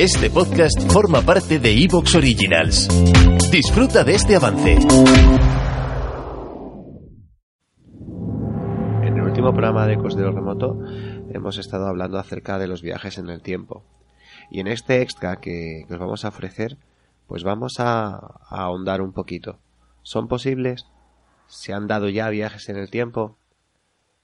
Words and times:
Este 0.00 0.30
podcast 0.30 0.80
forma 0.92 1.22
parte 1.22 1.58
de 1.58 1.72
Evox 1.72 2.14
Originals. 2.14 2.86
Disfruta 3.50 4.04
de 4.04 4.14
este 4.14 4.36
avance. 4.36 4.74
En 9.02 9.16
el 9.16 9.22
último 9.22 9.50
programa 9.50 9.88
de 9.88 9.94
Ecos 9.94 10.14
de 10.14 10.22
lo 10.22 10.30
Remoto 10.30 10.78
hemos 11.34 11.58
estado 11.58 11.88
hablando 11.88 12.16
acerca 12.16 12.60
de 12.60 12.68
los 12.68 12.80
viajes 12.80 13.18
en 13.18 13.28
el 13.28 13.42
tiempo. 13.42 13.82
Y 14.52 14.60
en 14.60 14.68
este 14.68 15.02
extra 15.02 15.40
que, 15.40 15.82
que 15.88 15.94
os 15.94 15.98
vamos 15.98 16.24
a 16.24 16.28
ofrecer, 16.28 16.76
pues 17.26 17.42
vamos 17.42 17.80
a, 17.80 18.38
ahondar 18.48 19.02
un 19.02 19.12
poquito. 19.12 19.58
¿Son 20.04 20.28
posibles? 20.28 20.86
¿Se 21.48 21.72
han 21.72 21.88
dado 21.88 22.08
ya 22.08 22.28
viajes 22.28 22.68
en 22.68 22.76
el 22.76 22.88
tiempo? 22.88 23.36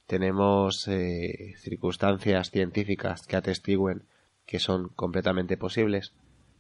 tenemos 0.07 0.87
eh, 0.89 1.55
circunstancias 1.57 2.51
científicas 2.51 3.27
que 3.27 3.37
atestiguen 3.37 4.05
que 4.47 4.59
son 4.59 4.89
completamente 4.91 5.57
posibles. 5.57 6.13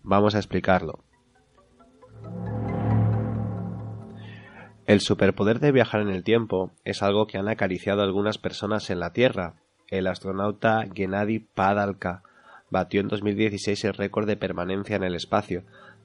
Vamos 0.03 0.35
a 0.35 0.39
explicarlo. 0.39 1.05
El 4.87 5.01
superpoder 5.01 5.61
de 5.61 5.73
viajar 5.73 6.03
en 6.03 6.11
el 6.11 6.25
tiempo 6.25 6.73
es 6.85 7.03
algo 7.03 7.27
que 7.27 7.39
han 7.39 7.49
acariciado 7.49 8.03
algunas 8.03 8.39
personas 8.39 8.91
en 8.91 9.01
la 9.01 9.13
Tierra. 9.13 9.55
El 9.89 10.07
astronauta 10.07 10.85
Gennady 10.95 11.39
Padalka 11.39 12.23
batió 12.71 13.01
en 13.01 13.09
2016 13.09 13.85
el 13.85 13.95
récord 13.95 14.27
de 14.27 14.37
permanencia 14.37 14.97
en 14.97 15.05
el 15.05 15.15
espacio, 15.15 15.65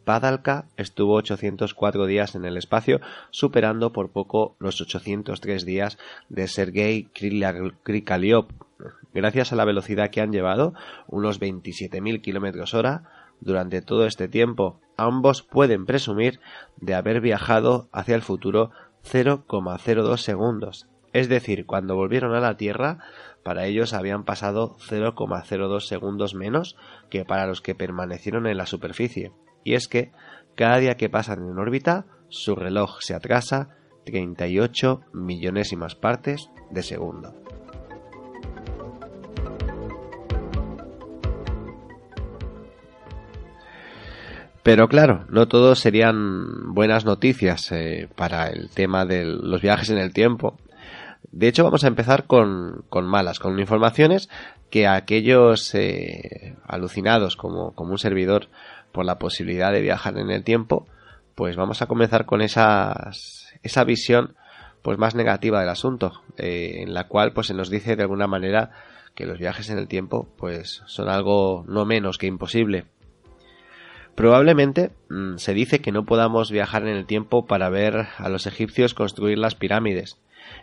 Padalka 0.09 0.66
estuvo 0.75 1.13
804 1.13 2.07
días 2.07 2.33
en 2.33 2.44
el 2.44 2.57
espacio, 2.57 3.00
superando 3.30 3.94
por 3.94 4.09
poco 4.09 4.55
los 4.57 4.81
803 4.81 5.66
días 5.66 6.00
de 6.30 6.47
Sergei 6.47 7.09
Krikaliov. 7.83 8.47
Gracias 9.13 9.52
a 9.52 9.55
la 9.55 9.65
velocidad 9.65 10.09
que 10.09 10.21
han 10.21 10.31
llevado, 10.31 10.73
unos 11.07 11.39
27.000 11.39 12.21
km 12.21 12.73
hora, 12.73 13.03
durante 13.41 13.81
todo 13.81 14.05
este 14.05 14.27
tiempo, 14.27 14.81
ambos 14.97 15.43
pueden 15.43 15.85
presumir 15.85 16.39
de 16.77 16.93
haber 16.93 17.21
viajado 17.21 17.88
hacia 17.91 18.16
el 18.16 18.21
futuro 18.21 18.71
0,02 19.03 20.17
segundos. 20.17 20.88
Es 21.13 21.29
decir, 21.29 21.66
cuando 21.66 21.95
volvieron 21.95 22.35
a 22.35 22.39
la 22.39 22.57
Tierra, 22.57 22.99
para 23.43 23.66
ellos 23.66 23.93
habían 23.93 24.25
pasado 24.25 24.75
0,02 24.89 25.79
segundos 25.81 26.35
menos 26.35 26.75
que 27.09 27.25
para 27.25 27.47
los 27.47 27.61
que 27.61 27.75
permanecieron 27.75 28.45
en 28.45 28.57
la 28.57 28.66
superficie 28.66 29.31
y 29.63 29.75
es 29.75 29.88
que 29.88 30.11
cada 30.55 30.77
día 30.77 30.97
que 30.97 31.09
pasan 31.09 31.47
en 31.47 31.57
órbita 31.57 32.05
su 32.29 32.55
reloj 32.55 32.97
se 33.01 33.13
atrasa 33.13 33.77
38 34.05 35.01
millonésimas 35.13 35.95
partes 35.95 36.49
de 36.71 36.83
segundo. 36.83 37.48
Pero 44.70 44.88
claro, 44.88 45.25
no 45.30 45.48
todos 45.48 45.80
serían 45.80 46.75
buenas 46.75 47.03
noticias 47.03 47.72
eh, 47.72 48.08
para 48.16 48.50
el 48.50 48.70
tema 48.70 49.03
de 49.03 49.25
los 49.25 49.63
viajes 49.63 49.90
en 49.90 49.97
el 49.97 50.13
tiempo. 50.13 50.59
De 51.31 51.47
hecho, 51.47 51.63
vamos 51.63 51.84
a 51.84 51.88
empezar 51.88 52.25
con, 52.28 52.85
malas, 53.02 53.40
con 53.40 53.59
informaciones 53.59 54.29
que 54.69 54.85
aquellos 54.85 55.74
eh, 55.74 56.56
alucinados 56.68 57.35
como, 57.35 57.72
como 57.72 57.94
un 57.94 57.97
servidor 57.97 58.50
por 58.91 59.06
la 59.06 59.18
posibilidad 59.18 59.72
de 59.72 59.81
viajar 59.81 60.19
en 60.19 60.29
el 60.29 60.44
tiempo, 60.44 60.85
pues 61.34 61.56
vamos 61.56 61.81
a 61.81 61.88
comenzar 61.88 62.28
con 62.28 62.44
esas, 62.44 63.52
esa 63.63 63.84
visión 63.85 64.35
pues 64.84 65.00
más 65.00 65.16
negativa 65.16 65.62
del 65.62 65.69
asunto, 65.69 66.22
eh, 66.38 66.84
en 66.84 66.94
la 66.94 67.08
cual 67.08 67.34
pues 67.34 67.47
se 67.47 67.56
nos 67.56 67.72
dice 67.72 67.96
de 67.96 68.03
alguna 68.03 68.28
manera 68.28 68.69
que 69.16 69.25
los 69.25 69.40
viajes 69.40 69.72
en 69.72 69.79
el 69.79 69.88
tiempo 69.88 70.29
pues 70.38 70.84
son 70.85 71.09
algo 71.09 71.66
no 71.68 71.85
menos 71.85 72.19
que 72.19 72.28
imposible. 72.28 72.85
Probablemente 74.19 74.91
mm, 75.07 75.38
se 75.38 75.53
dice 75.53 75.80
que 75.80 75.94
no 75.94 76.03
podamos 76.03 76.52
viajar 76.52 76.81
en 76.81 76.90
el 76.90 77.06
tiempo 77.06 77.46
para 77.46 77.69
ver 77.69 78.07
a 78.18 78.28
los 78.28 78.47
egipcios 78.47 78.94
construir 78.94 79.38
las 79.38 79.56
pirámides, 79.56 80.19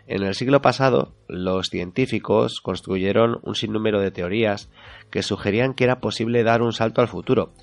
en 0.07 0.23
el 0.23 0.35
siglo 0.35 0.61
pasado, 0.61 1.13
los 1.27 1.67
científicos 1.69 2.61
construyeron 2.61 3.39
un 3.43 3.55
sinnúmero 3.55 3.99
de 3.99 4.11
teorías 4.11 4.69
que 5.11 5.23
sugerían 5.23 5.73
que 5.73 5.83
era 5.83 5.99
posible 5.99 6.43
dar 6.43 6.61
un 6.61 6.71
salto 6.71 7.01
al 7.01 7.07
futuro. 7.07 7.53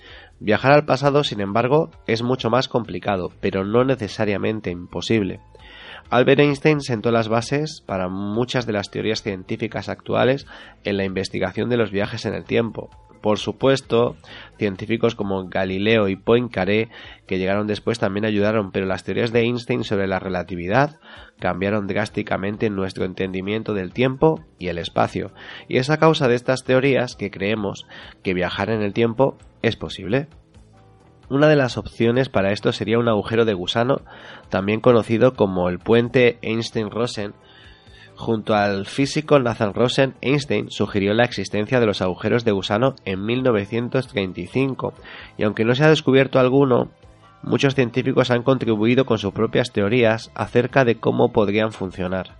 Viajar 0.40 0.72
al 0.72 0.84
pasado, 0.84 1.24
sin 1.24 1.40
embargo, 1.40 1.90
es 2.06 2.22
mucho 2.22 2.50
más 2.50 2.68
complicado, 2.68 3.30
pero 3.40 3.64
no 3.64 3.84
necesariamente 3.84 4.70
imposible. 4.70 5.40
Albert 6.10 6.40
Einstein 6.40 6.80
sentó 6.80 7.10
las 7.10 7.28
bases 7.28 7.82
para 7.86 8.08
muchas 8.08 8.66
de 8.66 8.72
las 8.72 8.90
teorías 8.90 9.22
científicas 9.22 9.88
actuales 9.88 10.46
en 10.82 10.96
la 10.96 11.04
investigación 11.04 11.70
de 11.70 11.78
los 11.78 11.90
viajes 11.90 12.26
en 12.26 12.34
el 12.34 12.44
tiempo. 12.44 12.90
Por 13.24 13.38
supuesto, 13.38 14.16
científicos 14.58 15.14
como 15.14 15.48
Galileo 15.48 16.10
y 16.10 16.16
Poincaré, 16.16 16.90
que 17.26 17.38
llegaron 17.38 17.66
después, 17.66 17.98
también 17.98 18.26
ayudaron, 18.26 18.70
pero 18.70 18.84
las 18.84 19.02
teorías 19.02 19.32
de 19.32 19.40
Einstein 19.40 19.82
sobre 19.82 20.06
la 20.06 20.18
relatividad 20.18 21.00
cambiaron 21.38 21.86
drásticamente 21.86 22.68
nuestro 22.68 23.06
entendimiento 23.06 23.72
del 23.72 23.94
tiempo 23.94 24.44
y 24.58 24.68
el 24.68 24.76
espacio, 24.76 25.32
y 25.68 25.78
es 25.78 25.88
a 25.88 25.96
causa 25.96 26.28
de 26.28 26.34
estas 26.34 26.64
teorías 26.64 27.16
que 27.16 27.30
creemos 27.30 27.86
que 28.22 28.34
viajar 28.34 28.68
en 28.68 28.82
el 28.82 28.92
tiempo 28.92 29.38
es 29.62 29.76
posible. 29.76 30.28
Una 31.30 31.48
de 31.48 31.56
las 31.56 31.78
opciones 31.78 32.28
para 32.28 32.52
esto 32.52 32.72
sería 32.72 32.98
un 32.98 33.08
agujero 33.08 33.46
de 33.46 33.54
gusano, 33.54 34.02
también 34.50 34.80
conocido 34.80 35.32
como 35.32 35.70
el 35.70 35.78
puente 35.78 36.38
Einstein-Rosen, 36.42 37.32
Junto 38.16 38.54
al 38.54 38.86
físico 38.86 39.38
Nathan 39.40 39.74
Rosen, 39.74 40.14
Einstein 40.20 40.70
sugirió 40.70 41.14
la 41.14 41.24
existencia 41.24 41.80
de 41.80 41.86
los 41.86 42.00
agujeros 42.00 42.44
de 42.44 42.52
gusano 42.52 42.94
en 43.04 43.24
1935, 43.24 44.94
y 45.36 45.42
aunque 45.42 45.64
no 45.64 45.74
se 45.74 45.84
ha 45.84 45.88
descubierto 45.88 46.38
alguno, 46.38 46.90
muchos 47.42 47.74
científicos 47.74 48.30
han 48.30 48.44
contribuido 48.44 49.04
con 49.04 49.18
sus 49.18 49.32
propias 49.32 49.72
teorías 49.72 50.30
acerca 50.34 50.84
de 50.84 51.00
cómo 51.00 51.32
podrían 51.32 51.72
funcionar. 51.72 52.36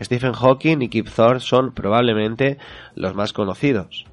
Stephen 0.00 0.34
Hawking 0.34 0.82
y 0.82 0.88
Kip 0.88 1.08
Thorne 1.08 1.40
son 1.40 1.72
probablemente 1.72 2.58
los 2.94 3.14
más 3.14 3.32
conocidos. 3.32 4.06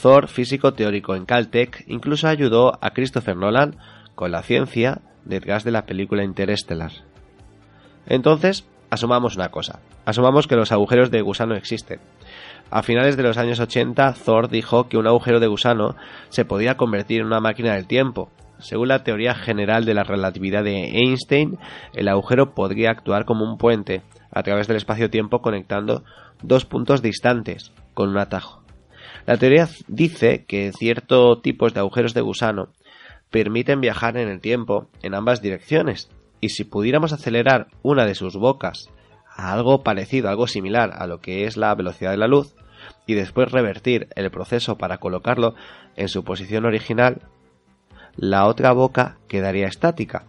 Thor, 0.00 0.28
físico 0.28 0.72
teórico 0.72 1.14
en 1.14 1.26
Caltech, 1.26 1.84
incluso 1.86 2.28
ayudó 2.28 2.78
a 2.82 2.90
Christopher 2.90 3.36
Nolan 3.36 3.76
con 4.14 4.32
la 4.32 4.42
ciencia 4.42 5.00
detrás 5.24 5.64
de 5.64 5.70
la 5.70 5.86
película 5.86 6.24
Interestelar. 6.24 6.92
Entonces, 8.06 8.66
asumamos 8.90 9.36
una 9.36 9.50
cosa. 9.50 9.80
Asumamos 10.04 10.46
que 10.46 10.56
los 10.56 10.72
agujeros 10.72 11.10
de 11.10 11.22
gusano 11.22 11.54
existen. 11.54 12.00
A 12.70 12.82
finales 12.82 13.16
de 13.16 13.22
los 13.22 13.38
años 13.38 13.60
80, 13.60 14.14
Thor 14.24 14.48
dijo 14.48 14.88
que 14.88 14.98
un 14.98 15.06
agujero 15.06 15.40
de 15.40 15.46
gusano 15.46 15.96
se 16.28 16.44
podía 16.44 16.76
convertir 16.76 17.20
en 17.20 17.26
una 17.26 17.40
máquina 17.40 17.74
del 17.74 17.86
tiempo. 17.86 18.30
Según 18.58 18.88
la 18.88 19.04
teoría 19.04 19.34
general 19.34 19.84
de 19.84 19.94
la 19.94 20.04
relatividad 20.04 20.64
de 20.64 20.98
Einstein, 20.98 21.58
el 21.94 22.08
agujero 22.08 22.54
podría 22.54 22.90
actuar 22.90 23.24
como 23.24 23.44
un 23.44 23.56
puente 23.56 24.02
a 24.30 24.42
través 24.42 24.66
del 24.66 24.76
espacio-tiempo 24.76 25.40
conectando 25.40 26.04
dos 26.42 26.64
puntos 26.64 27.00
distantes 27.00 27.72
con 27.94 28.10
un 28.10 28.18
atajo. 28.18 28.62
La 29.26 29.36
teoría 29.36 29.68
dice 29.86 30.44
que 30.46 30.72
ciertos 30.72 31.40
tipos 31.42 31.72
de 31.72 31.80
agujeros 31.80 32.14
de 32.14 32.20
gusano 32.20 32.68
permiten 33.30 33.80
viajar 33.80 34.16
en 34.16 34.28
el 34.28 34.40
tiempo 34.40 34.88
en 35.02 35.14
ambas 35.14 35.42
direcciones, 35.42 36.10
y 36.40 36.50
si 36.50 36.64
pudiéramos 36.64 37.12
acelerar 37.12 37.68
una 37.82 38.04
de 38.06 38.14
sus 38.14 38.36
bocas 38.36 38.90
a 39.36 39.52
algo 39.52 39.82
parecido, 39.82 40.28
algo 40.28 40.46
similar 40.46 40.92
a 40.94 41.06
lo 41.06 41.20
que 41.20 41.44
es 41.44 41.56
la 41.56 41.74
velocidad 41.74 42.10
de 42.10 42.16
la 42.16 42.28
luz, 42.28 42.54
y 43.06 43.14
después 43.14 43.50
revertir 43.50 44.08
el 44.14 44.30
proceso 44.30 44.76
para 44.76 44.98
colocarlo 44.98 45.54
en 45.96 46.08
su 46.08 46.24
posición 46.24 46.64
original, 46.64 47.22
la 48.16 48.46
otra 48.46 48.72
boca 48.72 49.18
quedaría 49.28 49.66
estática. 49.66 50.26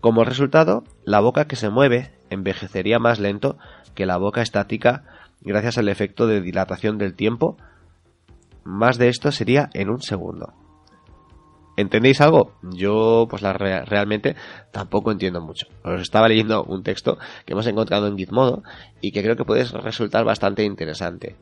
Como 0.00 0.24
resultado, 0.24 0.84
la 1.04 1.20
boca 1.20 1.46
que 1.46 1.56
se 1.56 1.70
mueve 1.70 2.12
envejecería 2.30 2.98
más 2.98 3.20
lento 3.20 3.56
que 3.94 4.06
la 4.06 4.16
boca 4.16 4.42
estática 4.42 5.04
gracias 5.40 5.78
al 5.78 5.88
efecto 5.88 6.26
de 6.26 6.40
dilatación 6.40 6.98
del 6.98 7.14
tiempo. 7.14 7.56
Más 8.64 8.98
de 8.98 9.08
esto 9.08 9.32
sería 9.32 9.70
en 9.74 9.90
un 9.90 10.00
segundo. 10.00 10.54
¿Entendéis 11.76 12.20
algo? 12.20 12.52
Yo, 12.62 13.26
pues 13.30 13.40
la, 13.40 13.52
realmente 13.54 14.36
tampoco 14.72 15.10
entiendo 15.10 15.40
mucho. 15.40 15.66
Os 15.84 16.02
estaba 16.02 16.28
leyendo 16.28 16.64
un 16.64 16.82
texto 16.82 17.18
que 17.46 17.54
hemos 17.54 17.66
encontrado 17.66 18.06
en 18.06 18.18
Gizmodo 18.18 18.62
y 19.00 19.12
que 19.12 19.22
creo 19.22 19.36
que 19.36 19.44
puede 19.44 19.64
resultar 19.64 20.24
bastante 20.24 20.64
interesante. 20.64 21.36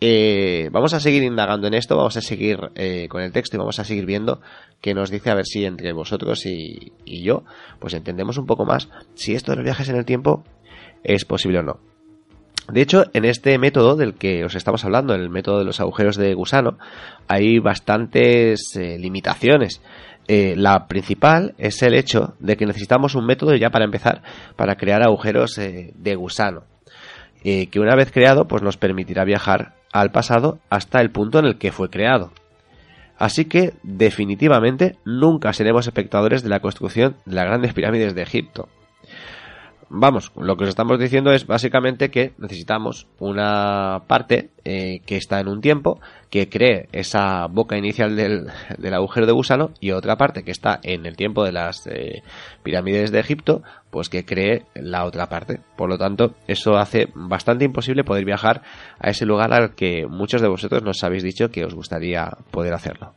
Eh, 0.00 0.68
vamos 0.72 0.94
a 0.94 1.00
seguir 1.00 1.24
indagando 1.24 1.66
en 1.66 1.74
esto, 1.74 1.96
vamos 1.96 2.16
a 2.16 2.20
seguir 2.20 2.70
eh, 2.76 3.08
con 3.08 3.20
el 3.20 3.32
texto 3.32 3.56
y 3.56 3.58
vamos 3.58 3.80
a 3.80 3.84
seguir 3.84 4.06
viendo 4.06 4.40
qué 4.80 4.94
nos 4.94 5.10
dice 5.10 5.30
a 5.30 5.34
ver 5.34 5.44
si 5.44 5.64
entre 5.64 5.92
vosotros 5.92 6.46
y, 6.46 6.92
yo, 7.04 7.44
pues 7.80 7.94
entendemos 7.94 8.38
un 8.38 8.46
poco 8.46 8.64
más 8.64 8.88
si 9.14 9.34
esto 9.34 9.52
de 9.52 9.56
los 9.56 9.64
viajes 9.64 9.88
en 9.88 9.96
el 9.96 10.04
tiempo 10.04 10.44
es 11.02 11.24
posible 11.24 11.58
o 11.58 11.62
no. 11.62 11.97
De 12.68 12.82
hecho, 12.82 13.04
en 13.14 13.24
este 13.24 13.56
método 13.58 13.96
del 13.96 14.14
que 14.14 14.44
os 14.44 14.54
estamos 14.54 14.84
hablando, 14.84 15.14
el 15.14 15.30
método 15.30 15.60
de 15.60 15.64
los 15.64 15.80
agujeros 15.80 16.16
de 16.16 16.34
gusano, 16.34 16.78
hay 17.26 17.58
bastantes 17.60 18.76
eh, 18.76 18.98
limitaciones. 18.98 19.80
Eh, 20.26 20.54
la 20.54 20.86
principal 20.86 21.54
es 21.56 21.82
el 21.82 21.94
hecho 21.94 22.34
de 22.40 22.58
que 22.58 22.66
necesitamos 22.66 23.14
un 23.14 23.24
método 23.24 23.54
ya 23.54 23.70
para 23.70 23.86
empezar 23.86 24.22
para 24.56 24.76
crear 24.76 25.02
agujeros 25.02 25.56
eh, 25.56 25.94
de 25.96 26.14
gusano, 26.14 26.64
que 27.42 27.80
una 27.80 27.96
vez 27.96 28.12
creado 28.12 28.46
pues 28.46 28.62
nos 28.62 28.76
permitirá 28.76 29.24
viajar 29.24 29.76
al 29.90 30.10
pasado 30.10 30.58
hasta 30.68 31.00
el 31.00 31.10
punto 31.10 31.38
en 31.38 31.46
el 31.46 31.56
que 31.56 31.72
fue 31.72 31.88
creado. 31.88 32.32
Así 33.16 33.46
que 33.46 33.72
definitivamente 33.82 34.96
nunca 35.06 35.54
seremos 35.54 35.86
espectadores 35.86 36.42
de 36.42 36.50
la 36.50 36.60
construcción 36.60 37.16
de 37.24 37.34
las 37.36 37.46
grandes 37.46 37.72
pirámides 37.72 38.14
de 38.14 38.22
Egipto 38.22 38.68
vamos, 39.90 40.32
lo 40.36 40.56
que 40.56 40.64
os 40.64 40.70
estamos 40.70 40.98
diciendo 40.98 41.32
es 41.32 41.46
básicamente 41.46 42.10
que 42.10 42.32
necesitamos 42.38 43.06
una 43.18 44.02
parte 44.06 44.50
eh, 44.64 45.00
que 45.06 45.16
está 45.16 45.40
en 45.40 45.48
un 45.48 45.60
tiempo, 45.60 46.00
que 46.30 46.48
cree 46.48 46.88
esa 46.92 47.46
boca 47.46 47.76
inicial 47.76 48.16
del, 48.16 48.50
agujero 48.94 49.26
de 49.26 49.32
gusano, 49.32 49.70
y 49.80 49.92
otra 49.92 50.16
parte 50.16 50.42
que 50.42 50.50
está 50.50 50.80
en 50.82 51.06
el 51.06 51.16
tiempo 51.16 51.44
de 51.44 51.52
las 51.52 51.86
eh, 51.86 52.22
pirámides 52.62 53.10
de 53.12 53.20
Egipto, 53.20 53.62
pues 53.90 54.08
que 54.08 54.24
cree 54.24 54.66
la 54.74 55.04
otra 55.04 55.28
parte. 55.28 55.60
Por 55.76 55.88
lo 55.88 55.98
tanto, 55.98 56.34
eso 56.46 56.76
hace 56.76 57.08
bastante 57.14 57.64
imposible 57.64 58.04
poder 58.04 58.24
viajar 58.24 58.62
a 58.98 59.10
ese 59.10 59.26
lugar 59.26 59.52
al 59.52 59.74
que 59.74 60.06
muchos 60.06 60.42
de 60.42 60.48
vosotros 60.48 60.82
nos 60.82 61.02
habéis 61.04 61.22
dicho 61.22 61.50
que 61.50 61.64
os 61.64 61.74
gustaría 61.74 62.30
poder 62.50 62.74
hacerlo. 62.74 63.14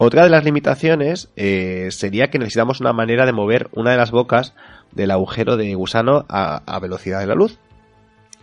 Otra 0.00 0.22
de 0.22 0.30
las 0.30 0.44
limitaciones 0.44 1.28
eh, 1.34 1.88
sería 1.90 2.30
que 2.30 2.38
necesitamos 2.38 2.80
una 2.80 2.92
manera 2.92 3.26
de 3.26 3.32
mover 3.32 3.68
una 3.72 3.90
de 3.90 3.96
las 3.96 4.12
bocas 4.12 4.54
del 4.92 5.10
agujero 5.10 5.56
de 5.56 5.74
gusano 5.74 6.24
a, 6.28 6.78
velocidad 6.80 7.18
de 7.18 7.26
la 7.26 7.34
luz. 7.34 7.58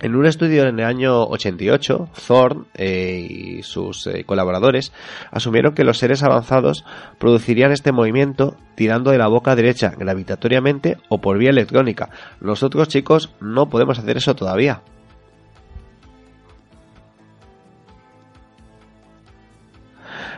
En 0.02 0.18
un 0.18 0.26
estudio 0.26 0.68
en 0.68 0.80
el 0.80 0.86
año 0.86 1.24
88, 1.24 2.10
Thorne 2.28 2.66
eh, 2.74 3.26
y 3.30 3.64
sus 3.64 4.06
eh, 4.08 4.26
colaboradores 4.26 4.92
asumieron 5.32 5.74
que 5.74 5.86
los 5.86 5.98
seres 5.98 6.24
avanzados 6.24 6.84
producirían 7.20 7.72
este 7.72 7.94
movimiento 7.94 8.58
tirando 8.76 9.12
de 9.12 9.18
la 9.18 9.28
boca 9.28 9.56
derecha 9.56 9.94
gravitatoriamente 9.98 10.98
o 11.08 11.22
por 11.22 11.38
vía 11.38 11.52
electrónica. 11.52 12.10
Nosotros 12.42 12.90
chicos 12.90 13.34
no 13.40 13.70
podemos 13.70 13.98
hacer 13.98 14.18
eso 14.18 14.36
todavía. 14.36 14.82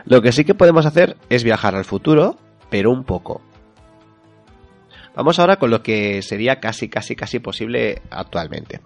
Lo 0.08 0.22
que 0.22 0.32
sí 0.32 0.44
que 0.44 0.54
podemos 0.54 0.86
hacer 0.86 1.16
es 1.28 1.44
viajar 1.44 1.74
al 1.74 1.84
futuro, 1.84 2.36
pero 2.70 2.90
un 2.90 3.04
poco. 3.04 3.42
Vamos 5.14 5.38
ahora 5.38 5.56
con 5.56 5.70
lo 5.70 5.82
que 5.82 6.22
sería 6.22 6.60
casi, 6.60 6.88
casi, 6.88 7.14
casi 7.14 7.40
posible 7.40 8.00
actualmente. 8.10 8.80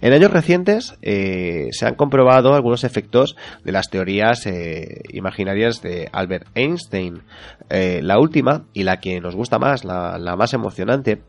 En 0.00 0.12
años 0.12 0.30
recientes 0.30 0.94
eh, 1.02 1.68
se 1.72 1.86
han 1.86 1.96
comprobado 1.96 2.54
algunos 2.54 2.84
efectos 2.84 3.34
de 3.64 3.72
las 3.72 3.90
teorías 3.90 4.46
eh, 4.46 5.00
imaginarias 5.12 5.82
de 5.82 6.08
Albert 6.12 6.46
Einstein. 6.54 7.22
Eh, 7.68 8.00
la 8.02 8.20
última, 8.20 8.66
y 8.72 8.84
la 8.84 9.00
que 9.00 9.20
nos 9.20 9.34
gusta 9.34 9.58
más, 9.58 9.84
la, 9.84 10.36
más 10.36 10.54
emocionante, 10.54 11.22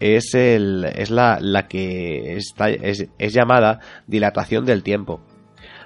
es, 0.00 0.34
la, 0.34 1.66
que 1.68 2.36
es 2.36 3.32
llamada 3.32 3.80
dilatación 4.06 4.66
del 4.66 4.82
tiempo. 4.82 5.22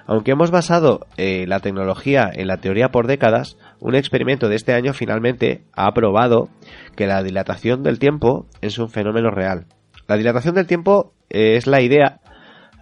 Aunque 0.09 0.31
hemos 0.31 0.49
basado 0.49 1.05
eh, 1.17 1.45
la 1.45 1.59
tecnología 1.59 2.31
en 2.33 2.47
la 2.47 2.57
teoría 2.57 2.89
por 2.89 3.05
décadas, 3.05 3.59
un 3.79 3.93
experimento 3.93 4.49
de 4.49 4.55
este 4.55 4.73
año 4.73 4.93
finalmente 4.93 5.61
ha 5.73 5.91
probado 5.93 6.49
que 6.95 7.05
la 7.05 7.21
dilatación 7.21 7.83
del 7.83 7.99
tiempo 7.99 8.47
es 8.61 8.79
un 8.79 8.89
fenómeno 8.89 9.29
real. 9.29 9.67
La 10.07 10.17
dilatación 10.17 10.55
del 10.55 10.65
tiempo 10.65 11.13
es 11.29 11.67
la 11.67 11.83
idea 11.83 12.21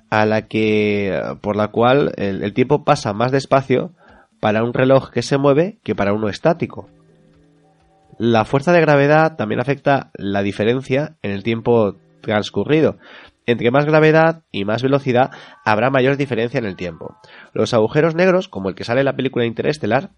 a 0.09 0.25
la 0.25 0.44
que 0.44 1.19
por 1.41 1.57
la 1.57 1.68
cual 1.68 2.13
el, 2.15 2.44
el 2.44 2.53
tiempo 2.53 2.85
pasa 2.85 3.12
más 3.12 3.33
despacio 3.33 3.91
para 4.39 4.63
un 4.63 4.74
reloj 4.74 5.09
que 5.12 5.21
se 5.21 5.38
mueve 5.38 5.79
que 5.83 5.95
para 5.95 6.13
uno 6.13 6.29
estático. 6.29 6.88
La 8.18 8.45
fuerza 8.45 8.71
de 8.71 8.79
gravedad 8.79 9.35
también 9.35 9.59
afecta 9.59 10.12
la 10.13 10.44
diferencia 10.44 11.18
en 11.21 11.31
el 11.31 11.44
tiempo 11.44 11.97
transcurrido, 12.21 13.00
entre 13.47 13.71
más 13.71 13.85
gravedad 13.85 14.44
y 14.51 14.65
más 14.65 14.83
velocidad 14.83 15.31
habrá 15.65 15.89
mayor 15.89 16.17
diferencia 16.17 16.59
en 16.59 16.65
el 16.65 16.75
tiempo. 16.75 17.17
Los 17.53 17.73
agujeros 17.73 18.13
negros, 18.13 18.47
como 18.47 18.69
el 18.69 18.75
que 18.75 18.83
sale 18.83 19.01
en 19.01 19.05
la 19.05 19.15
película 19.15 19.45
Interestelar, 19.45 20.11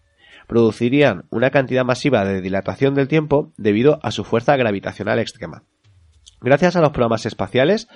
producirían 0.48 1.26
una 1.30 1.52
cantidad 1.52 1.86
masiva 1.86 2.26
de 2.26 2.42
dilatación 2.42 2.96
del 2.96 3.08
tiempo 3.08 3.54
debido 3.56 4.00
a 4.04 4.12
su 4.12 4.24
fuerza 4.24 4.58
gravitacional 4.58 5.20
extrema. 5.20 5.64
Gracias 6.42 6.76
a 6.76 6.82
los 6.82 6.92
programas 6.92 7.26
espaciales 7.26 7.88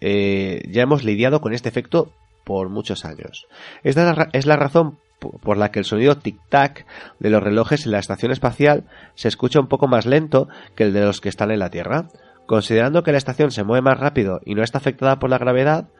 eh, 0.00 0.62
ya 0.68 0.82
hemos 0.82 1.04
lidiado 1.04 1.40
con 1.40 1.52
este 1.52 1.68
efecto 1.68 2.12
por 2.44 2.70
muchos 2.70 3.04
años. 3.04 3.46
Esta 3.82 4.28
es 4.32 4.46
la 4.46 4.56
razón 4.56 4.98
por 5.20 5.58
la 5.58 5.70
que 5.70 5.80
el 5.80 5.84
sonido 5.84 6.16
tic-tac 6.16 6.86
de 7.18 7.30
los 7.30 7.42
relojes 7.42 7.84
en 7.84 7.92
la 7.92 7.98
estación 7.98 8.32
espacial 8.32 8.84
se 9.14 9.28
escucha 9.28 9.60
un 9.60 9.68
poco 9.68 9.86
más 9.86 10.06
lento 10.06 10.48
que 10.74 10.84
el 10.84 10.92
de 10.92 11.02
los 11.02 11.20
que 11.20 11.28
están 11.28 11.50
en 11.50 11.58
la 11.58 11.70
Tierra. 11.70 12.08
Considerando 12.50 13.04
que 13.04 13.12
la 13.12 13.18
estación 13.18 13.52
se 13.52 13.62
mueve 13.62 13.82
más 13.82 14.00
rápido 14.00 14.40
y 14.44 14.56
no 14.56 14.64
está 14.64 14.78
afectada 14.78 15.20
por 15.20 15.30
la 15.30 15.38
gravedad, 15.38 15.90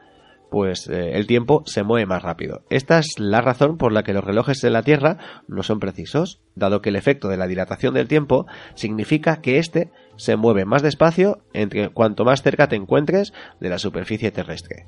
pues 0.49 0.89
eh, 0.89 1.11
el 1.13 1.25
tiempo 1.25 1.63
se 1.65 1.81
mueve 1.83 2.05
más 2.05 2.23
rápido. 2.23 2.65
Esta 2.69 2.99
es 2.99 3.13
la 3.17 3.39
razón 3.39 3.77
por 3.77 3.93
la 3.93 4.03
que 4.03 4.11
los 4.11 4.25
relojes 4.25 4.59
de 4.59 4.69
la 4.69 4.83
Tierra 4.83 5.43
no 5.47 5.63
son 5.63 5.79
precisos, 5.79 6.41
dado 6.55 6.81
que 6.81 6.89
el 6.89 6.97
efecto 6.97 7.29
de 7.29 7.37
la 7.37 7.47
dilatación 7.47 7.93
del 7.93 8.09
tiempo 8.09 8.47
significa 8.75 9.37
que 9.37 9.59
éste 9.59 9.91
se 10.17 10.35
mueve 10.35 10.65
más 10.65 10.81
despacio 10.81 11.41
entre 11.53 11.87
cuanto 11.87 12.25
más 12.25 12.41
cerca 12.41 12.67
te 12.67 12.75
encuentres 12.75 13.31
de 13.61 13.69
la 13.69 13.77
superficie 13.77 14.29
terrestre. 14.31 14.87